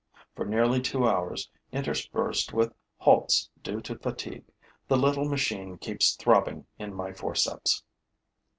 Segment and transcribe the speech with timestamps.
[0.35, 4.45] For nearly two hours, interspersed with halts due to fatigue,
[4.87, 7.83] the little machine keeps throbbing in my forceps.